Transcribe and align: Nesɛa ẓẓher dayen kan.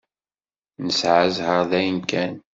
Nesɛa 0.85 1.25
ẓẓher 1.35 1.61
dayen 1.71 1.99
kan. 2.09 2.33